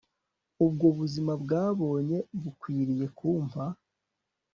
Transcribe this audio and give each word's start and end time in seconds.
ubwo 0.65 0.87
buzima 0.97 1.33
bwabonye 1.43 2.17
bukwiriye 2.41 3.05
kumpa 3.17 3.63